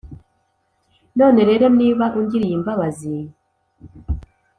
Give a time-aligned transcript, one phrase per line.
[1.19, 3.15] None rero niba ungiriye imbabazi